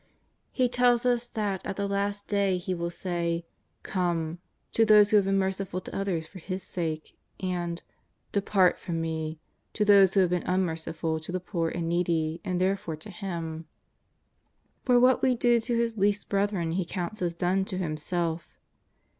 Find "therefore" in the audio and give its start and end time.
12.59-12.95